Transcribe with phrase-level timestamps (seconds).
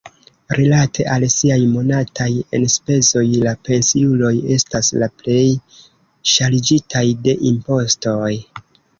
[0.59, 5.43] Rilate al siaj monataj enspezoj, la pensiuloj estas la plej
[6.33, 8.31] ŝarĝitaj de impostoj.